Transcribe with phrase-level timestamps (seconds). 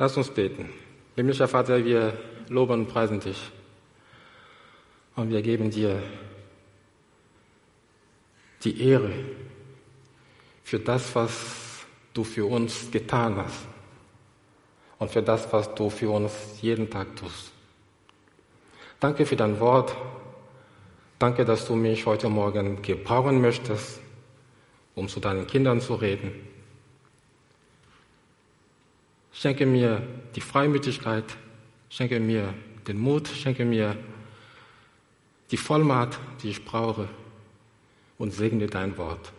[0.00, 0.70] Lass uns beten.
[1.14, 2.16] Himmlischer Vater, wir
[2.48, 3.50] loben und preisen dich.
[5.14, 6.02] Und wir geben dir
[8.64, 9.12] die Ehre
[10.64, 11.84] für das, was
[12.14, 13.66] du für uns getan hast.
[14.98, 16.32] Und für das, was du für uns
[16.62, 17.52] jeden Tag tust.
[19.00, 19.94] Danke für dein Wort.
[21.18, 24.00] Danke, dass du mich heute Morgen gebrauchen möchtest,
[24.94, 26.49] um zu deinen Kindern zu reden.
[29.40, 30.02] Schenke mir
[30.36, 31.24] die Freimütigkeit,
[31.88, 32.52] schenke mir
[32.86, 33.96] den Mut, schenke mir
[35.50, 37.08] die Vollmacht, die ich brauche
[38.18, 39.32] und segne dein Wort.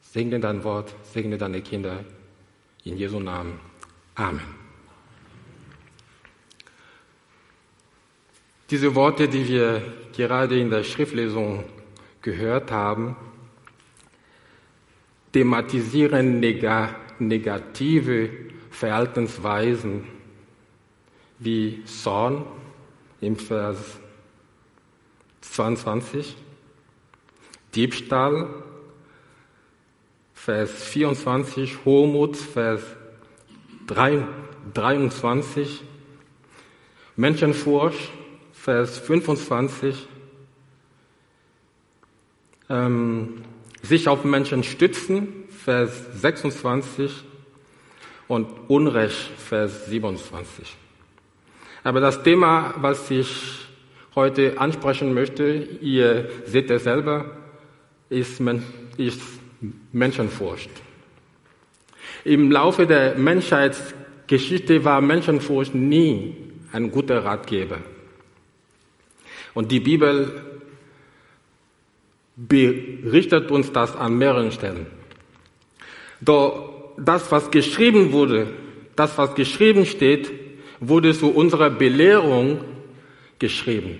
[0.00, 2.06] Segne dein Wort, segne deine Kinder
[2.84, 3.60] in Jesu Namen.
[4.14, 4.40] Amen.
[8.70, 9.82] Diese Worte, die wir
[10.16, 11.64] gerade in der Schriftlesung
[12.22, 13.14] gehört haben,
[15.32, 16.40] thematisieren
[17.18, 20.04] negative Verhaltensweisen
[21.38, 22.44] wie Zorn
[23.20, 23.78] im Vers
[25.42, 26.36] 22,
[27.76, 28.48] Diebstahl,
[30.34, 32.82] Vers 24, Hochmut, Vers
[33.86, 35.84] 23,
[37.14, 38.10] Menschenfurcht,
[38.52, 40.08] Vers 25,
[42.70, 43.44] ähm,
[43.82, 47.24] sich auf Menschen stützen, Vers 26
[48.28, 50.76] und Unrecht, Vers 27.
[51.82, 53.28] Aber das Thema, was ich
[54.14, 57.26] heute ansprechen möchte, ihr seht es selber,
[58.08, 58.40] ist,
[58.96, 59.20] ist
[59.92, 60.70] Menschenfurcht.
[62.24, 66.36] Im Laufe der Menschheitsgeschichte war Menschenfurcht nie
[66.72, 67.78] ein guter Ratgeber.
[69.52, 70.42] Und die Bibel
[72.36, 74.86] berichtet uns das an mehreren Stellen.
[76.20, 78.48] Doch das, was geschrieben wurde,
[78.96, 80.30] das, was geschrieben steht,
[80.80, 82.60] wurde zu unserer Belehrung
[83.38, 83.98] geschrieben.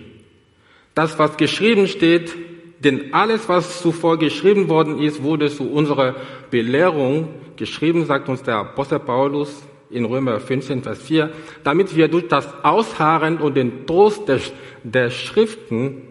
[0.95, 2.35] Das, was geschrieben steht,
[2.79, 6.15] denn alles, was zuvor geschrieben worden ist, wurde zu unserer
[6.51, 11.31] Belehrung geschrieben, sagt uns der Apostel Paulus in Römer 15, Vers 4,
[11.63, 14.41] damit wir durch das Ausharren und den Trost der,
[14.83, 16.03] der Schriften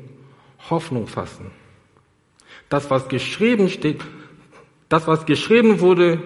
[0.69, 1.51] Hoffnung fassen.
[2.69, 4.01] Das, was geschrieben steht,
[4.89, 6.19] das, was geschrieben wurde,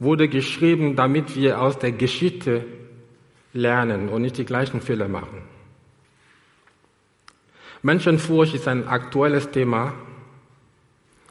[0.00, 2.64] wurde geschrieben, damit wir aus der Geschichte
[3.52, 5.42] lernen und nicht die gleichen Fehler machen.
[7.82, 9.94] Menschenfurcht ist ein aktuelles Thema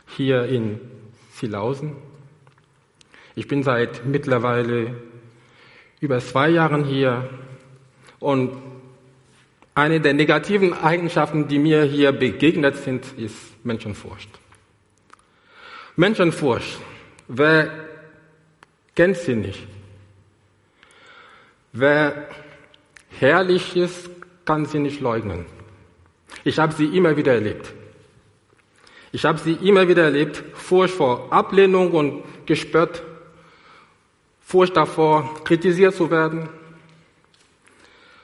[0.08, 0.80] hier in
[1.34, 1.96] Silausen.
[3.36, 4.96] Ich bin seit mittlerweile
[6.00, 7.30] über zwei Jahren hier
[8.20, 8.52] und
[9.76, 14.30] eine der negativen Eigenschaften, die mir hier begegnet sind, ist Menschenfurcht.
[15.96, 16.80] Menschenfurcht.
[17.28, 17.89] Wer
[19.00, 19.66] kennt sie nicht?
[21.72, 22.28] Wer
[23.08, 24.10] herrlich ist,
[24.44, 25.46] kann sie nicht leugnen.
[26.44, 27.74] Ich habe sie immer wieder erlebt.
[29.14, 30.44] Ich habe sie immer wieder erlebt.
[30.54, 33.02] Furcht vor Ablehnung und gespött.
[34.42, 36.50] Furcht davor, kritisiert zu werden.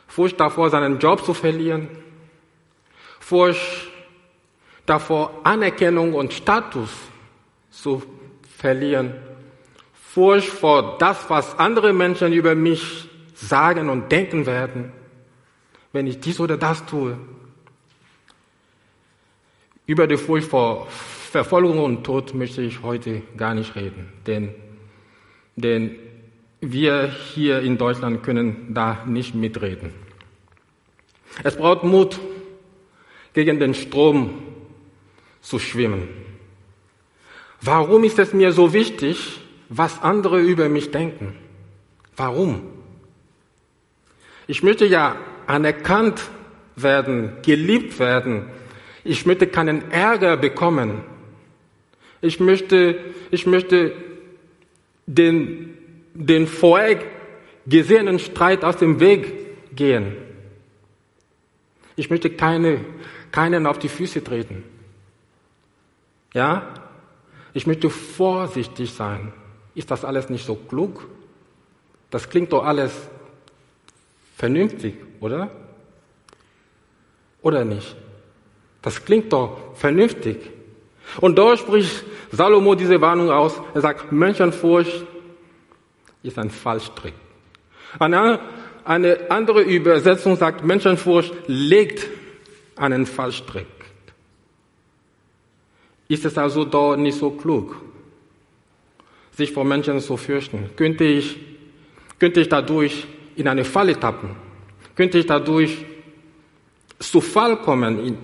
[0.10, 1.88] Furcht davor, seinen Job zu verlieren.
[3.22, 3.88] Furcht
[4.86, 6.90] davor, Anerkennung und Status
[7.72, 8.04] zu
[8.58, 9.35] verlieren.
[10.16, 14.94] Furcht vor das, was andere Menschen über mich sagen und denken werden,
[15.92, 17.18] wenn ich dies oder das tue.
[19.86, 24.56] Über die Furcht vor Verfolgung und Tod möchte ich heute gar nicht reden, denn,
[25.58, 25.98] denn
[26.62, 29.94] wir hier in Deutschland können da nicht mitreden.
[31.44, 32.18] Es braucht Mut,
[33.34, 34.44] gegen den Strom
[35.42, 36.08] zu schwimmen.
[37.60, 41.36] Warum ist es mir so wichtig, was andere über mich denken?
[42.16, 42.62] Warum?
[44.48, 45.16] Ich möchte ja
[45.48, 46.22] anerkannt
[46.76, 48.48] werden, geliebt werden,
[49.04, 51.04] ich möchte keinen Ärger bekommen.
[52.22, 52.98] Ich möchte,
[53.30, 53.94] ich möchte
[55.06, 55.78] den,
[56.16, 57.00] den vorher
[57.68, 60.18] gesehenen Streit aus dem Weg gehen.
[61.96, 62.84] Ich möchte keine,
[63.32, 64.64] keinen auf die Füße treten.
[66.34, 66.74] Ja?
[67.54, 69.32] Ich möchte vorsichtig sein.
[69.76, 71.06] Ist das alles nicht so klug?
[72.10, 72.94] Das klingt doch alles
[74.38, 75.52] vernünftig, oder?
[77.42, 77.96] Oder nicht?
[78.82, 80.38] Das klingt doch vernünftig.
[81.22, 83.60] Und dort spricht Salomo diese Warnung aus.
[83.74, 85.06] Er sagt, Menschenfurcht
[86.24, 87.14] ist ein Fallstrick.
[88.00, 88.40] Eine,
[88.84, 92.08] eine andere Übersetzung sagt, Menschenfurcht legt
[92.76, 93.68] einen Fallstrick.
[96.08, 97.76] Ist es also dort nicht so klug,
[99.36, 100.70] sich vor Menschen zu fürchten?
[100.76, 101.38] Könnte ich,
[102.20, 103.06] könnte ich dadurch
[103.36, 104.30] in eine Falle tappen?
[104.96, 105.78] Könnte ich dadurch
[107.00, 108.18] zu Fall kommen,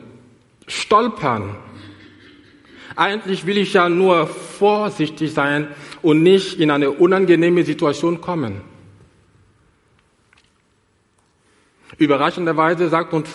[0.68, 1.58] stolpern?
[2.96, 5.69] Eigentlich will ich ja nur vorsichtig sein
[6.02, 8.62] und nicht in eine unangenehme Situation kommen.
[11.98, 13.30] Überraschenderweise sagt uns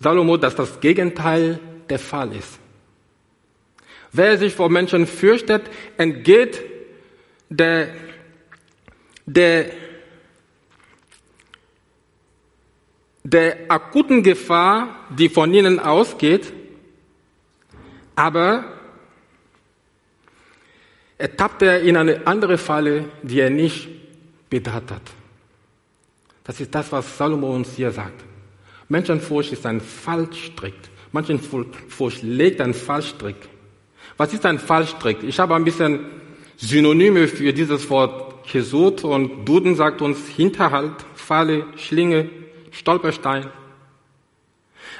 [0.00, 1.58] Salomo, dass das Gegenteil
[1.88, 2.58] der Fall ist.
[4.16, 5.62] Wer sich vor Menschen fürchtet,
[5.96, 6.62] entgeht
[7.48, 7.88] der,
[9.26, 9.70] der,
[13.24, 16.52] der akuten Gefahr, die von ihnen ausgeht,
[18.14, 18.64] aber
[21.18, 23.88] er tappt er in eine andere Falle, die er nicht
[24.48, 25.10] bedacht hat.
[26.44, 28.22] Das ist das, was Salomo uns hier sagt.
[28.88, 30.74] Menschenfurcht ist ein Fallstrick.
[31.10, 33.48] Menschenfurcht legt einen Fallstrick.
[34.16, 35.22] Was ist ein Fallstrick?
[35.22, 36.06] Ich habe ein bisschen
[36.56, 42.30] Synonyme für dieses Wort gesucht und Duden sagt uns Hinterhalt, Falle, Schlinge,
[42.70, 43.50] Stolperstein.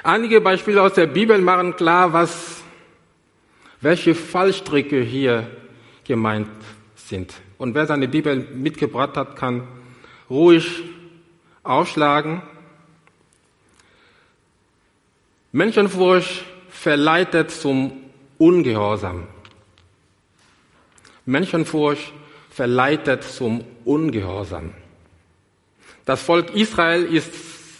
[0.03, 2.61] Einige Beispiele aus der Bibel machen klar, was,
[3.81, 5.49] welche Fallstricke hier
[6.03, 6.49] gemeint
[6.95, 7.33] sind.
[7.57, 9.67] Und wer seine Bibel mitgebracht hat, kann
[10.29, 10.83] ruhig
[11.63, 12.41] aufschlagen.
[15.51, 17.93] Menschenfurcht verleitet zum
[18.37, 19.27] Ungehorsam.
[21.25, 22.13] Menschenfurcht
[22.49, 24.73] verleitet zum Ungehorsam.
[26.05, 27.33] Das Volk Israel ist,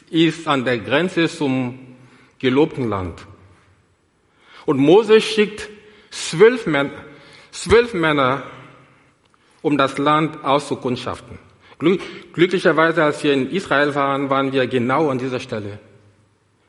[0.10, 1.80] ist an der Grenze zum
[2.40, 3.26] gelobten Land.
[4.66, 5.70] Und Mose schickt
[6.10, 6.92] zwölf, Männer,
[7.52, 8.44] zwölf Männer,
[9.62, 11.38] um das Land auszukundschaften.
[12.34, 15.80] Glücklicherweise, als wir in Israel waren, waren wir genau an dieser Stelle,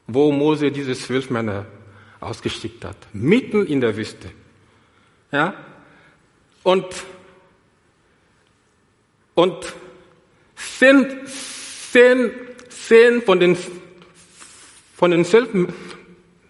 [0.07, 1.67] wo Mose diese zwölf Männer
[2.21, 4.31] ausgeschickt hat, mitten in der Wüste.
[5.31, 5.55] Ja?
[6.63, 6.87] Und,
[9.35, 9.75] und
[10.57, 12.31] zehn, zehn,
[12.69, 13.57] zehn von den,
[14.95, 15.51] von den zwölf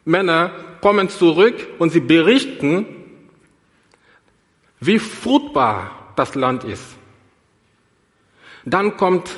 [0.05, 2.87] Männern kommen zurück und sie berichten,
[4.81, 6.85] wie fruchtbar das Land ist.
[8.65, 9.31] Dann kommt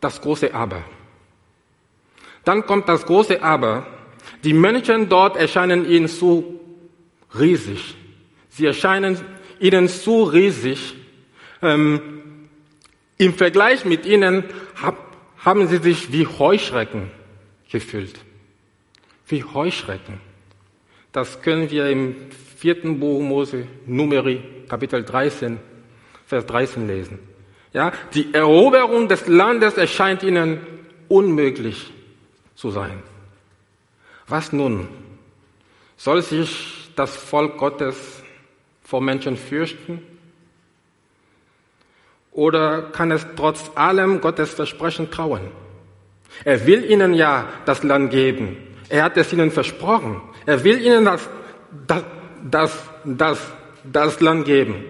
[0.00, 0.84] das große Aber.
[2.44, 3.86] Dann kommt das große Aber.
[4.44, 6.60] Die Menschen dort erscheinen ihnen zu
[7.38, 7.96] riesig.
[8.48, 9.18] Sie erscheinen
[9.60, 10.94] ihnen zu riesig.
[11.62, 12.48] Ähm,
[13.16, 14.44] Im Vergleich mit ihnen
[14.80, 14.96] hab,
[15.38, 17.10] haben sie sich wie Heuschrecken
[17.70, 18.20] gefühlt.
[19.26, 20.20] Wie Heuschrecken.
[21.12, 22.14] Das können wir im
[22.56, 25.58] vierten Buch Mose, Numeri, Kapitel 13,
[26.26, 27.18] Vers 13 lesen.
[27.72, 30.60] Ja, die Eroberung des Landes erscheint ihnen
[31.08, 31.92] unmöglich
[32.54, 33.02] zu sein.
[34.28, 34.88] Was nun?
[35.96, 38.22] Soll sich das Volk Gottes
[38.82, 40.02] vor Menschen fürchten?
[42.32, 45.50] Oder kann es trotz allem Gottes Versprechen trauen?
[46.44, 48.56] Er will ihnen ja das Land geben.
[48.88, 50.20] Er hat es ihnen versprochen.
[50.46, 51.28] Er will ihnen das,
[51.86, 52.04] das,
[52.44, 53.52] das, das,
[53.82, 54.84] das Land geben.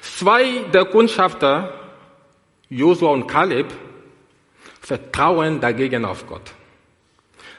[0.00, 1.72] Zwei der Kundschafter,
[2.68, 3.66] Josua und Kaleb,
[4.80, 6.52] vertrauen dagegen auf Gott.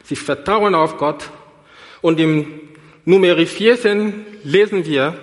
[0.05, 1.29] Sie vertrauen auf Gott.
[2.01, 2.61] Und im
[3.05, 5.17] Nummer 14 lesen wir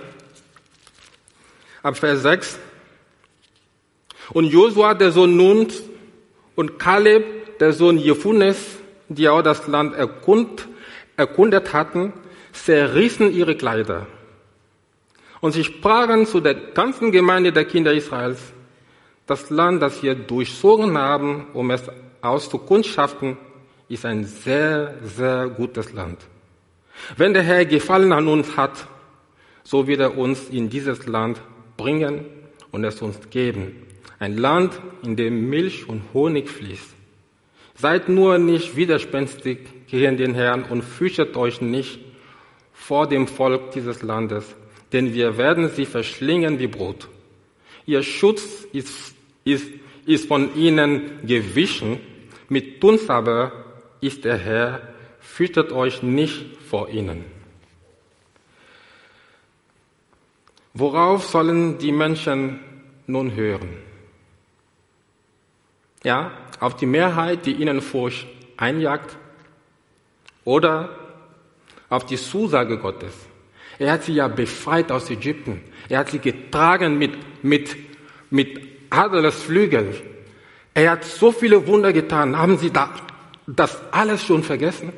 [1.82, 2.58] ab Vers 6.
[4.30, 5.68] Und Josua, der Sohn Nun,
[6.56, 10.68] und Kaleb, der Sohn Jephunes, die auch das Land erkund,
[11.16, 12.12] erkundet hatten,
[12.52, 14.06] zerrissen ihre Kleider.
[15.40, 18.40] Und sie sprachen zu der ganzen Gemeinde der Kinder Israels,
[19.26, 21.82] das Land, das wir durchzogen haben, um es
[22.20, 23.36] auszukundschaften,
[23.92, 26.18] ist ein sehr, sehr gutes Land.
[27.18, 28.86] Wenn der Herr Gefallen an uns hat,
[29.64, 31.42] so wird er uns in dieses Land
[31.76, 32.24] bringen
[32.70, 33.86] und es uns geben.
[34.18, 36.88] Ein Land, in dem Milch und Honig fließt.
[37.74, 39.58] Seid nur nicht widerspenstig
[39.88, 41.98] gegen den Herrn und fürchtet euch nicht
[42.72, 44.56] vor dem Volk dieses Landes,
[44.94, 47.08] denn wir werden sie verschlingen wie Brot.
[47.84, 49.66] Ihr Schutz ist, ist,
[50.06, 52.00] ist von ihnen gewichen,
[52.48, 53.61] mit uns aber
[54.02, 54.82] ist der Herr,
[55.20, 57.24] fürchtet euch nicht vor ihnen.
[60.74, 62.58] Worauf sollen die Menschen
[63.06, 63.68] nun hören?
[66.02, 69.16] Ja, auf die Mehrheit, die ihnen Furcht einjagt,
[70.44, 70.98] oder
[71.88, 73.14] auf die Zusage Gottes.
[73.78, 75.62] Er hat sie ja befreit aus Ägypten.
[75.88, 77.12] Er hat sie getragen mit,
[77.44, 77.76] mit,
[78.30, 79.94] mit Adlersflügel.
[80.74, 82.36] Er hat so viele Wunder getan.
[82.36, 82.90] Haben sie da
[83.46, 84.92] das alles schon vergessen?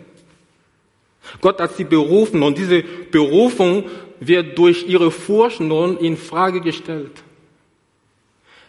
[1.41, 3.85] Gott hat sie berufen und diese Berufung
[4.21, 7.23] wird durch ihre Furcht nun in Frage gestellt.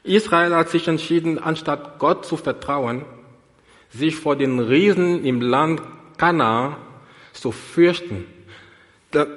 [0.04, 3.06] Israel hat sich entschieden, anstatt Gott zu vertrauen,
[3.90, 5.82] sich vor den Riesen im Land
[6.18, 6.78] Kana
[7.34, 8.26] zu fürchten.
[9.12, 9.28] Da,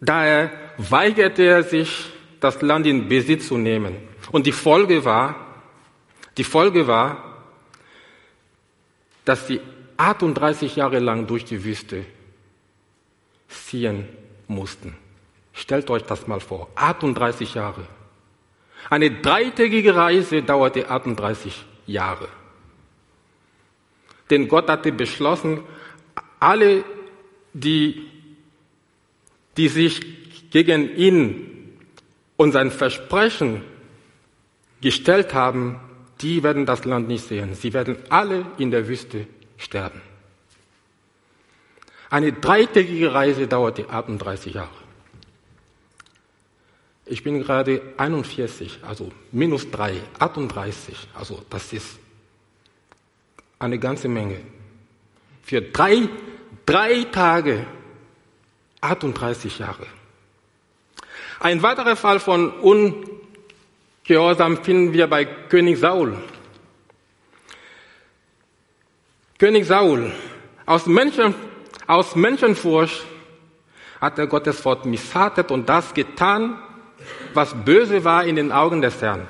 [0.00, 3.96] daher weigerte er sich, das Land in Besitz zu nehmen.
[4.30, 5.34] Und die Folge war,
[6.36, 7.25] die Folge war,
[9.26, 9.60] dass sie
[9.98, 12.06] 38 Jahre lang durch die Wüste
[13.48, 14.08] ziehen
[14.48, 14.96] mussten.
[15.52, 16.68] Stellt euch das mal vor.
[16.76, 17.86] 38 Jahre.
[18.88, 22.28] Eine dreitägige Reise dauerte 38 Jahre.
[24.30, 25.60] Denn Gott hatte beschlossen,
[26.38, 26.84] alle,
[27.52, 28.06] die,
[29.56, 31.78] die sich gegen ihn
[32.36, 33.64] und sein Versprechen
[34.80, 35.80] gestellt haben,
[36.20, 37.54] die werden das Land nicht sehen.
[37.54, 39.26] Sie werden alle in der Wüste
[39.58, 40.00] sterben.
[42.08, 44.70] Eine dreitägige Reise dauerte 38 Jahre.
[47.04, 51.08] Ich bin gerade 41, also minus 3, 38.
[51.14, 51.98] Also das ist
[53.58, 54.40] eine ganze Menge.
[55.42, 56.08] Für drei,
[56.64, 57.66] drei Tage
[58.80, 59.86] 38 Jahre.
[61.38, 62.52] Ein weiterer Fall von
[64.08, 66.16] Ungehorsam finden wir bei König Saul.
[69.36, 70.12] König Saul,
[70.64, 71.34] aus, Menschen,
[71.88, 73.04] aus Menschenfurcht
[74.00, 76.56] hat er Gottes Wort missachtet und das getan,
[77.34, 79.26] was böse war in den Augen des Herrn.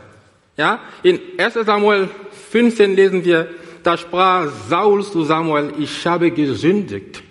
[0.58, 2.10] Ja, in 1 Samuel
[2.50, 3.48] 15 lesen wir,
[3.82, 7.22] da sprach Saul zu Samuel, ich habe gesündigt,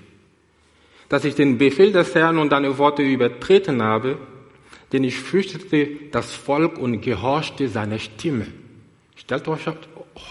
[1.10, 4.18] dass ich den Befehl des Herrn und deine Worte übertreten habe,
[4.96, 8.48] denn ich fürchtete das Volk und gehorchte seiner Stimme.
[9.18, 9.62] Stellt euch,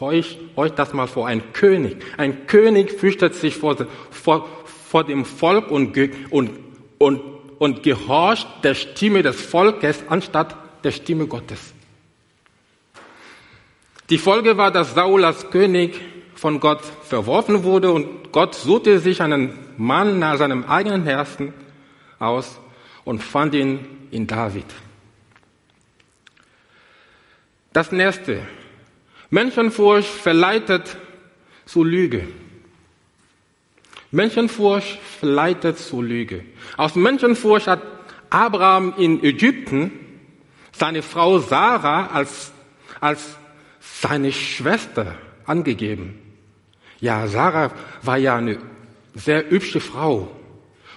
[0.01, 1.97] euch, euch das mal vor, ein König.
[2.17, 3.77] Ein König fürchtet sich vor,
[4.11, 4.49] vor,
[4.89, 5.95] vor dem Volk und,
[6.31, 6.51] und,
[6.97, 7.21] und
[7.59, 11.73] und gehorcht der Stimme des Volkes anstatt der Stimme Gottes.
[14.11, 16.01] Die Folge war, dass Saul als König
[16.35, 21.55] von Gott verworfen wurde und Gott suchte sich einen Mann nach seinem eigenen Herzen
[22.19, 22.59] aus
[23.05, 24.67] und fand ihn in David.
[27.73, 28.41] Das nächste.
[29.31, 30.97] Menschenfurcht verleitet
[31.67, 32.29] zu Lüge.
[34.13, 36.45] Menschenfurcht verleitet zur Lüge.
[36.77, 37.83] Aus Menschenfurcht hat
[38.31, 39.91] Abraham in Ägypten
[40.71, 42.53] seine Frau Sarah als,
[43.01, 43.37] als
[43.81, 46.21] seine Schwester angegeben.
[47.01, 48.59] Ja, Sarah war ja eine
[49.15, 50.31] sehr hübsche Frau.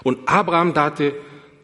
[0.03, 1.15] Und Abraham dachte,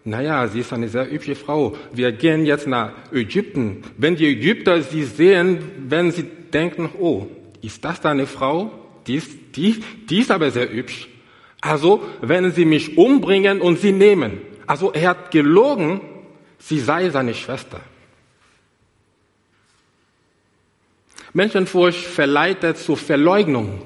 [0.05, 1.77] naja, sie ist eine sehr hübsche Frau.
[1.93, 3.83] Wir gehen jetzt nach Ägypten.
[3.97, 7.27] Wenn die Ägypter sie sehen, werden sie denken, oh,
[7.61, 8.71] ist das deine Frau?
[9.07, 11.07] Die ist, die, die ist aber sehr hübsch.
[11.61, 14.41] Also wenn sie mich umbringen und sie nehmen.
[14.67, 16.01] Also er hat gelogen,
[16.59, 17.79] sie sei seine Schwester.
[21.31, 23.81] Menschenfurcht verleitet zur Verleugnung.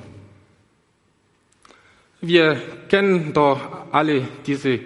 [2.20, 2.60] Wir
[2.90, 4.80] kennen doch alle diese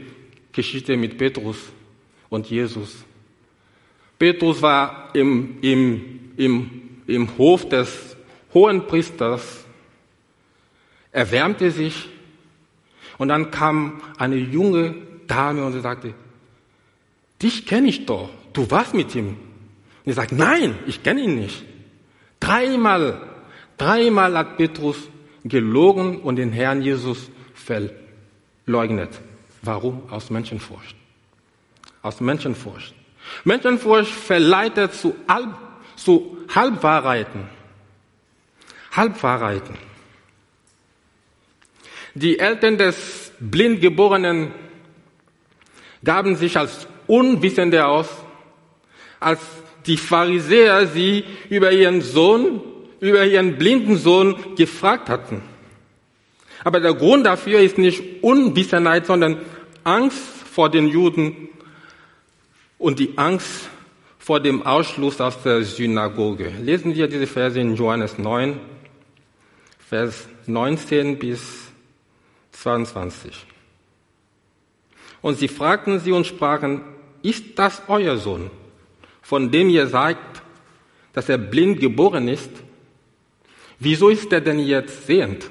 [0.51, 1.57] Geschichte mit Petrus
[2.29, 3.03] und Jesus.
[4.17, 8.15] Petrus war im, im, im, im Hof des
[8.53, 9.65] hohen Priesters,
[11.11, 12.09] erwärmte sich
[13.17, 14.95] und dann kam eine junge
[15.27, 16.13] Dame und sie sagte,
[17.41, 19.27] dich kenne ich doch, du warst mit ihm.
[19.27, 19.37] Und
[20.05, 21.63] ich sagte, nein, ich kenne ihn nicht.
[22.39, 23.21] Dreimal,
[23.77, 24.97] dreimal hat Petrus
[25.43, 29.21] gelogen und den Herrn Jesus verleugnet.
[29.61, 30.03] Warum?
[30.09, 30.95] Aus Menschenfurcht.
[32.01, 32.93] Aus Menschenfurcht.
[33.43, 35.55] Menschenfurcht verleitet zu, Halb,
[35.95, 37.47] zu Halbwahrheiten.
[38.91, 39.75] Halbwahrheiten.
[42.13, 44.51] Die Eltern des Blindgeborenen
[46.03, 48.07] gaben sich als Unwissende aus,
[49.19, 49.39] als
[49.85, 52.61] die Pharisäer sie über ihren Sohn,
[52.99, 55.41] über ihren blinden Sohn gefragt hatten.
[56.63, 59.37] Aber der Grund dafür ist nicht Unwissenheit, sondern
[59.83, 61.49] Angst vor den Juden
[62.77, 63.69] und die Angst
[64.19, 66.51] vor dem Ausschluss aus der Synagoge.
[66.61, 68.59] Lesen wir diese Verse in Johannes 9,
[69.89, 71.41] Vers 19 bis
[72.51, 73.45] 22.
[75.21, 76.81] Und sie fragten sie und sprachen,
[77.23, 78.49] ist das euer Sohn,
[79.21, 80.41] von dem ihr sagt,
[81.13, 82.51] dass er blind geboren ist?
[83.79, 85.49] Wieso ist er denn jetzt sehend?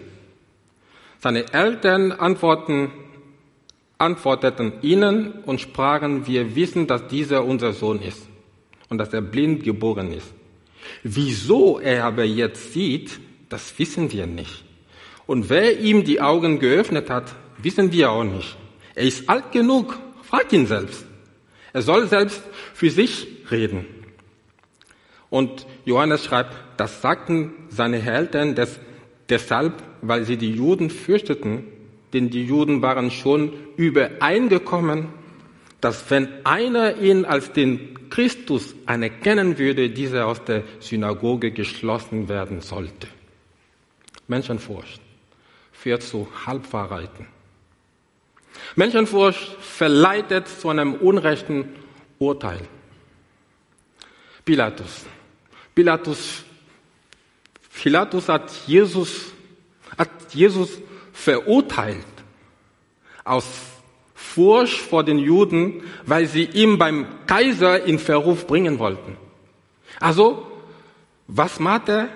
[1.21, 2.91] Seine Eltern antworten,
[3.99, 8.27] antworteten ihnen und sprachen, wir wissen, dass dieser unser Sohn ist
[8.89, 10.33] und dass er blind geboren ist.
[11.03, 14.65] Wieso er aber jetzt sieht, das wissen wir nicht.
[15.27, 18.57] Und wer ihm die Augen geöffnet hat, wissen wir auch nicht.
[18.95, 21.05] Er ist alt genug, fragt ihn selbst.
[21.75, 23.85] Er soll selbst für sich reden.
[25.29, 28.81] Und Johannes schreibt, das sagten seine Eltern des,
[29.31, 31.65] deshalb, weil sie die Juden fürchteten,
[32.13, 35.09] denn die Juden waren schon übereingekommen,
[35.81, 42.61] dass wenn einer ihn als den Christus anerkennen würde, dieser aus der Synagoge geschlossen werden
[42.61, 43.07] sollte.
[44.27, 45.01] Menschenfurcht
[45.73, 47.27] führt zu Halbwahrheiten.
[48.77, 51.69] Menschenfurcht verleitet zu einem unrechten
[52.19, 52.61] Urteil.
[54.45, 55.07] Pilatus.
[55.75, 56.45] Pilatus,
[57.75, 59.33] Pilatus hat Jesus,
[59.97, 60.71] hat Jesus
[61.13, 62.05] verurteilt
[63.25, 63.47] aus
[64.15, 69.17] Furcht vor den Juden, weil sie ihn beim Kaiser in Verruf bringen wollten.
[69.99, 70.47] Also,
[71.27, 72.09] was macht er?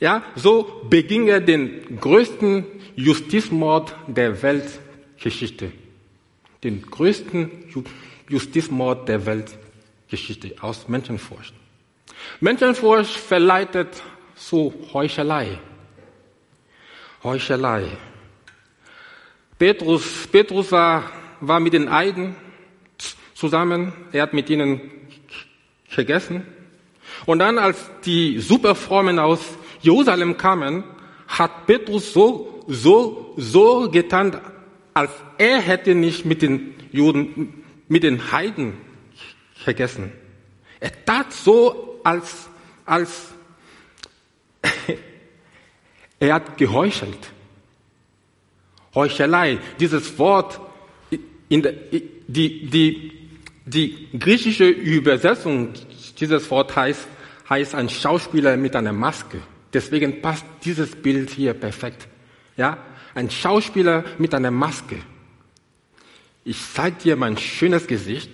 [0.00, 2.64] Ja, so beging er den größten
[2.96, 5.72] Justizmord der Weltgeschichte.
[6.62, 7.50] Den größten
[8.28, 11.54] Justizmord der Weltgeschichte aus Menschenfurcht.
[12.40, 14.02] Menschenfurcht verleitet
[14.36, 15.58] zu Heuchelei.
[17.22, 17.88] Heuchelei.
[19.58, 22.36] Petrus, Petrus war, war mit den Eiden
[23.34, 23.92] zusammen.
[24.12, 24.80] Er hat mit ihnen
[25.94, 26.46] gegessen.
[27.26, 29.40] Und dann, als die Superformen aus
[29.80, 30.84] Jerusalem kamen,
[31.28, 34.40] hat Petrus so, so, so getan,
[34.92, 38.74] als er hätte nicht mit den Juden, mit den Heiden
[39.64, 40.12] gegessen.
[40.80, 42.48] Er tat so, als,
[42.84, 43.28] als
[46.20, 47.32] er hat geheuchelt.
[48.94, 50.60] Heuchelei, dieses Wort,
[51.48, 51.72] in der,
[52.28, 53.12] die, die,
[53.66, 55.72] die griechische Übersetzung
[56.18, 57.08] dieses Wort heißt,
[57.48, 59.38] heißt ein Schauspieler mit einer Maske.
[59.72, 62.06] Deswegen passt dieses Bild hier perfekt.
[62.56, 62.78] Ja,
[63.14, 64.96] ein Schauspieler mit einer Maske.
[66.44, 68.30] Ich zeige dir mein schönes Gesicht,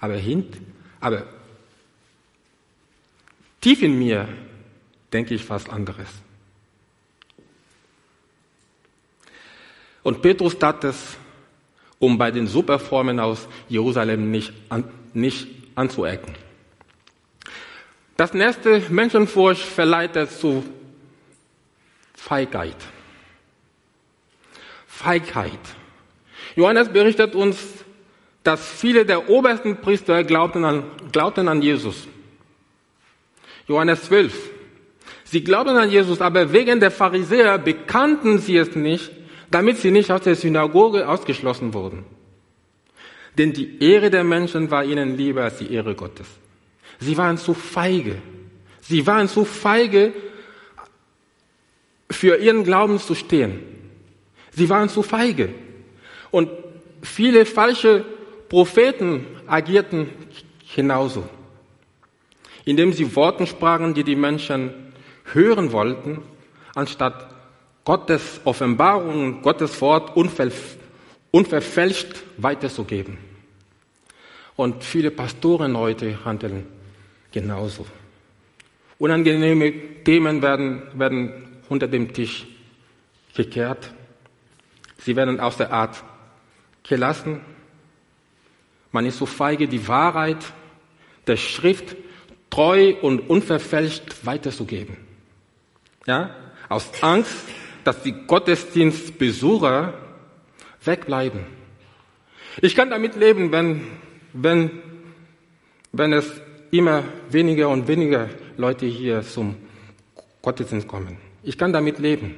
[0.00, 0.56] aber hint,
[1.00, 1.26] aber
[3.60, 4.28] tief in mir
[5.12, 6.08] denke ich was anderes.
[10.02, 11.16] Und Petrus tat es,
[11.98, 16.34] um bei den Superformen aus Jerusalem nicht, an, nicht anzuecken.
[18.16, 20.64] Das nächste Menschenfurcht verleitet zu
[22.14, 22.76] Feigheit.
[24.86, 25.60] Feigheit.
[26.56, 27.58] Johannes berichtet uns,
[28.42, 32.08] dass viele der obersten Priester glaubten an, glaubten an Jesus.
[33.68, 34.50] Johannes 12.
[35.24, 39.10] Sie glaubten an Jesus, aber wegen der Pharisäer bekannten sie es nicht,
[39.50, 42.04] damit sie nicht aus der Synagoge ausgeschlossen wurden.
[43.36, 46.26] Denn die Ehre der Menschen war ihnen lieber als die Ehre Gottes.
[46.98, 48.16] Sie waren zu feige.
[48.80, 50.12] Sie waren zu feige,
[52.10, 53.60] für ihren Glauben zu stehen.
[54.50, 55.50] Sie waren zu feige.
[56.30, 56.48] Und
[57.02, 58.04] viele falsche
[58.48, 60.08] Propheten agierten
[60.74, 61.28] genauso,
[62.68, 64.92] indem sie Worten sprachen, die die Menschen
[65.32, 66.20] hören wollten,
[66.74, 67.34] anstatt
[67.82, 70.14] Gottes Offenbarung, Gottes Wort
[71.30, 73.16] unverfälscht weiterzugeben.
[74.54, 76.66] Und viele Pastoren heute handeln
[77.32, 77.86] genauso.
[78.98, 79.72] Unangenehme
[80.04, 82.46] Themen werden, werden unter dem Tisch
[83.34, 83.94] gekehrt.
[84.98, 86.04] Sie werden aus der Art
[86.86, 87.40] gelassen.
[88.92, 90.52] Man ist so feige, die Wahrheit
[91.26, 91.96] der Schrift
[92.50, 94.96] treu und unverfälscht weiterzugeben.
[96.06, 96.34] Ja?
[96.68, 97.36] Aus Angst,
[97.84, 99.94] dass die Gottesdienstbesucher
[100.84, 101.40] wegbleiben.
[102.60, 103.86] Ich kann damit leben, wenn,
[104.32, 104.70] wenn,
[105.92, 106.30] wenn es
[106.70, 109.56] immer weniger und weniger Leute hier zum
[110.42, 111.18] Gottesdienst kommen.
[111.42, 112.34] Ich kann damit leben.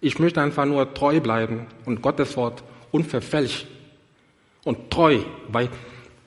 [0.00, 3.66] Ich möchte einfach nur treu bleiben und Gottes Wort unverfälscht
[4.64, 5.20] und treu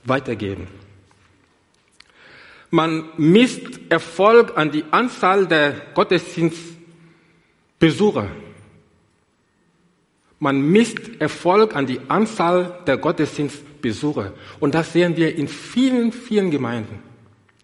[0.05, 0.67] weitergeben.
[2.75, 6.59] Man misst Erfolg an die Anzahl der Gottesdienst
[7.79, 8.27] Besucher.
[10.39, 14.33] Man misst Erfolg an die Anzahl der Gottesdienstbesucher.
[14.59, 16.99] Und das sehen wir in vielen, vielen Gemeinden.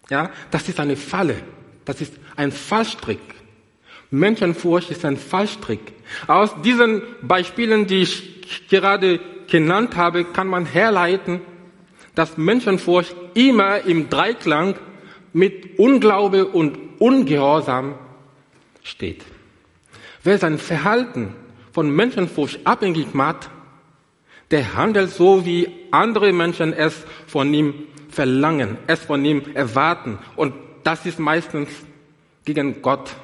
[0.08, 1.36] Ja, das ist eine Falle.
[1.84, 3.20] Das ist ein Fallstrick.
[4.10, 5.92] Menschenfurcht ist ein Fallstrick.
[6.26, 11.42] Aus diesen Beispielen, die ich gerade genannt habe, kann man herleiten,
[12.14, 14.76] dass Menschenfurcht immer im Dreiklang
[15.32, 17.94] mit Unglaube und Ungehorsam
[18.82, 19.24] steht.
[20.22, 21.34] Wer sein Verhalten
[21.72, 23.50] von Menschenfurcht abhängig macht,
[24.50, 27.74] der handelt so, wie andere Menschen es von ihm
[28.08, 30.18] verlangen, es von ihm erwarten.
[30.36, 31.70] Und das ist meistens
[32.44, 33.14] gegen Gott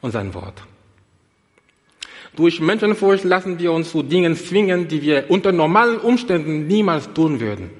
[0.00, 0.62] und sein Wort.
[2.36, 7.40] Durch Menschenfurcht lassen wir uns zu Dingen zwingen, die wir unter normalen Umständen niemals tun
[7.40, 7.70] würden.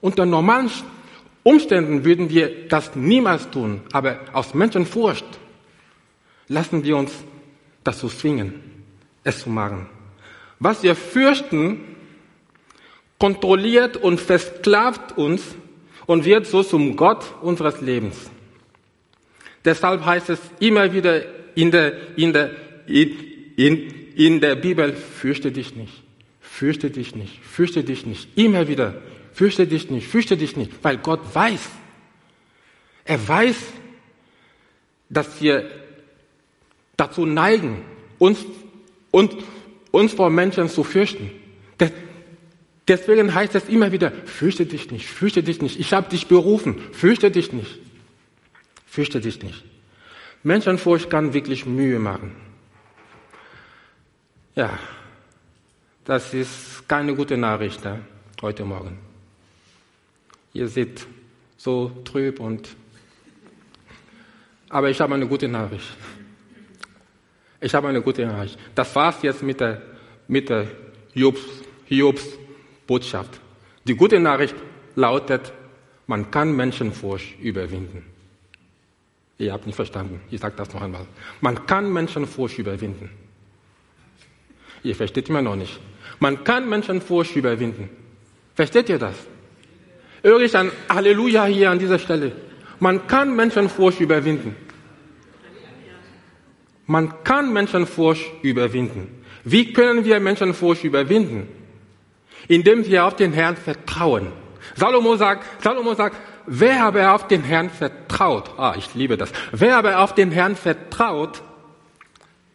[0.00, 0.70] Unter normalen
[1.42, 5.24] Umständen würden wir das niemals tun, aber aus Menschenfurcht
[6.48, 7.12] lassen wir uns
[7.84, 8.54] dazu zwingen,
[9.24, 9.86] es zu machen.
[10.58, 11.80] Was wir fürchten,
[13.18, 15.42] kontrolliert und versklavt uns
[16.06, 18.30] und wird so zum Gott unseres Lebens.
[19.64, 21.22] Deshalb heißt es immer wieder
[21.54, 22.50] in der, in der,
[22.86, 26.02] in, in der Bibel, fürchte dich nicht,
[26.40, 28.28] fürchte dich nicht, fürchte dich nicht.
[28.38, 28.94] Immer wieder,
[29.32, 31.68] fürchte dich nicht, fürchte dich nicht, weil Gott weiß,
[33.04, 33.56] er weiß,
[35.08, 35.70] dass wir
[36.96, 37.82] dazu neigen,
[38.18, 38.44] uns,
[39.10, 39.34] uns,
[39.90, 41.30] uns vor Menschen zu fürchten.
[42.86, 45.78] Deswegen heißt es immer wieder, fürchte dich nicht, fürchte dich nicht.
[45.78, 47.78] Ich habe dich berufen, fürchte dich nicht.
[48.86, 49.62] Fürchte dich nicht.
[50.42, 52.34] Menschenfurcht kann wirklich Mühe machen.
[54.54, 54.78] Ja,
[56.04, 58.00] das ist keine gute Nachricht ne,
[58.40, 59.07] heute Morgen.
[60.52, 61.06] Ihr seht
[61.56, 62.68] so trüb und.
[64.68, 65.96] Aber ich habe eine gute Nachricht.
[67.60, 68.58] Ich habe eine gute Nachricht.
[68.74, 69.82] Das war's jetzt mit der,
[70.28, 70.68] mit der
[71.14, 71.40] Jobs,
[71.88, 72.24] Jobs
[72.86, 73.40] Botschaft.
[73.84, 74.54] Die gute Nachricht
[74.94, 75.52] lautet,
[76.06, 78.04] man kann Menschenfurcht überwinden.
[79.38, 80.20] Ihr habt nicht verstanden.
[80.30, 81.06] Ich sage das noch einmal.
[81.40, 83.10] Man kann Menschenfurcht überwinden.
[84.82, 85.78] Ihr versteht immer noch nicht.
[86.18, 87.88] Man kann Menschenfurcht überwinden.
[88.54, 89.14] Versteht ihr das?
[90.22, 92.32] Höre ich ein Halleluja hier an dieser Stelle.
[92.80, 94.56] Man kann Menschenfurcht überwinden.
[96.86, 99.22] Man kann Menschenfurcht überwinden.
[99.44, 101.48] Wie können wir Menschenfurcht überwinden?
[102.48, 104.28] Indem wir auf den Herrn vertrauen.
[104.74, 109.76] Salomo sagt, Salomo sagt, wer aber auf den Herrn vertraut, ah, ich liebe das, wer
[109.76, 111.42] aber auf den Herrn vertraut,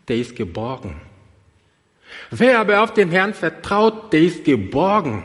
[0.08, 1.00] der ist geborgen.
[2.32, 5.24] Wer aber auf den Herrn vertraut, der ist geborgen.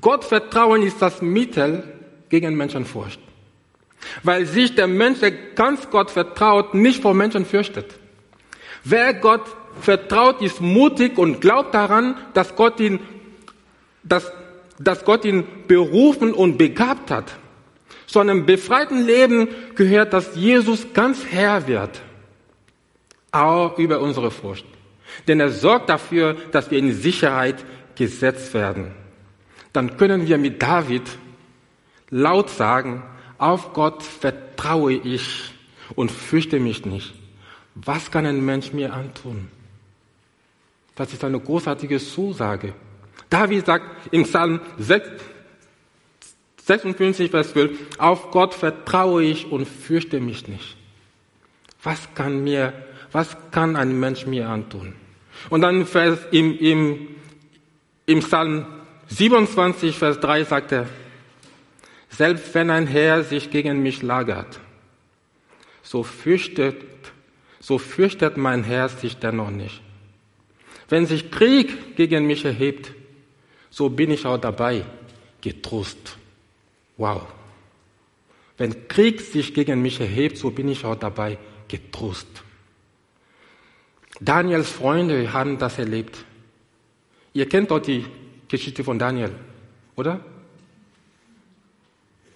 [0.00, 1.82] Gott vertrauen ist das Mittel
[2.28, 3.20] gegen Menschenfurcht.
[4.22, 7.94] Weil sich der Mensch, der ganz Gott vertraut, nicht vor Menschen fürchtet.
[8.84, 9.42] Wer Gott
[9.80, 13.00] vertraut, ist mutig und glaubt daran, dass Gott ihn,
[14.02, 14.30] dass,
[14.78, 17.36] dass Gott ihn berufen und begabt hat.
[18.06, 22.00] Zu einem befreiten Leben gehört, dass Jesus ganz Herr wird.
[23.32, 24.64] Auch über unsere Furcht.
[25.26, 27.64] Denn er sorgt dafür, dass wir in Sicherheit
[27.96, 28.92] gesetzt werden.
[29.72, 31.02] Dann können wir mit David
[32.10, 33.02] laut sagen,
[33.38, 35.52] auf Gott vertraue ich
[35.94, 37.14] und fürchte mich nicht.
[37.74, 39.48] Was kann ein Mensch mir antun?
[40.96, 42.74] Das ist eine großartige Zusage.
[43.30, 50.76] David sagt im Psalm 56, Vers 12, auf Gott vertraue ich und fürchte mich nicht.
[51.82, 52.72] Was kann mir,
[53.12, 54.94] was kann ein Mensch mir antun?
[55.50, 55.86] Und dann
[56.32, 57.08] im, im,
[58.06, 58.66] im Psalm
[59.08, 60.86] 27, Vers 3 sagt er,
[62.10, 64.60] selbst wenn ein Herr sich gegen mich lagert,
[65.82, 66.82] so fürchtet,
[67.60, 69.82] so fürchtet mein Herr sich dennoch nicht.
[70.88, 72.92] Wenn sich Krieg gegen mich erhebt,
[73.70, 74.84] so bin ich auch dabei,
[75.40, 76.18] getrost.
[76.96, 77.26] Wow.
[78.56, 82.26] Wenn Krieg sich gegen mich erhebt, so bin ich auch dabei, getrost.
[84.20, 86.18] Daniels Freunde haben das erlebt.
[87.32, 88.04] Ihr kennt doch die
[88.48, 89.30] Geschichte von Daniel,
[89.96, 90.20] oder?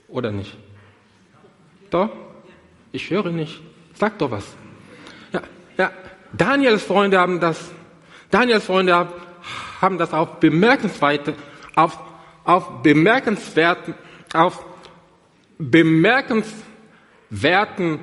[0.09, 0.57] Oder nicht?
[1.91, 2.11] Doch?
[2.93, 3.61] Ich höre nicht.
[3.95, 4.47] Sag doch was.
[5.33, 5.43] Ja,
[5.77, 5.93] ja.
[6.33, 7.71] Daniels Freunde haben das
[8.33, 9.09] Daniels Freunde
[9.83, 11.35] haben das auf bemerkenswert,
[11.75, 11.99] auf,
[12.45, 13.95] auf bemerkenswerten,
[14.33, 14.65] auf
[15.59, 17.99] bemerkenswerten,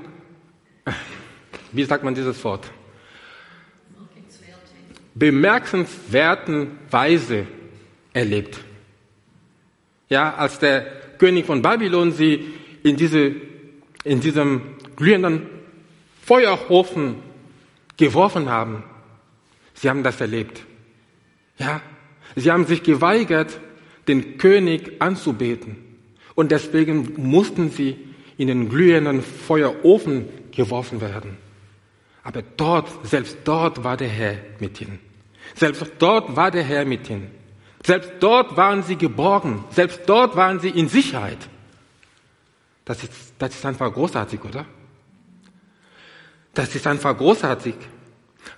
[1.72, 2.69] wie sagt man dieses Wort?
[5.15, 7.48] Bemerkenswerten Weise
[8.13, 8.60] erlebt.
[10.10, 10.82] Ja, als der
[11.17, 13.36] König von Babylon sie in diese,
[14.04, 14.62] in diesem
[14.95, 15.48] glühenden
[16.24, 17.15] Feuerofen
[17.98, 18.84] geworfen haben,
[19.82, 20.65] Sie haben das erlebt.
[21.58, 21.82] Ja,
[22.36, 23.62] sie haben sich geweigert,
[24.10, 25.78] den König anzubeten.
[26.36, 27.98] Und deswegen mussten sie
[28.38, 31.38] in den glühenden Feuerofen geworfen werden.
[32.24, 35.00] Aber dort, selbst dort war der Herr mit ihnen.
[35.56, 37.32] Selbst dort war der Herr mit ihnen.
[37.86, 39.63] Selbst dort waren sie geborgen.
[39.70, 41.38] Selbst dort waren sie in Sicherheit.
[42.86, 44.65] Das ist, das ist einfach großartig, oder?
[46.54, 47.76] Das ist einfach großartig.